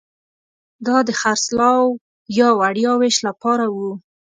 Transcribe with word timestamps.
دا 0.85 0.97
د 1.07 1.09
خرڅلاو 1.19 1.83
یا 2.39 2.49
وړیا 2.59 2.91
وېش 2.99 3.17
لپاره 3.27 3.65
وو 3.75 3.91